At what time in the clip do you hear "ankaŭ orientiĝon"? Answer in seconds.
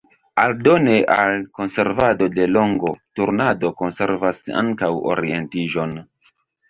4.63-5.95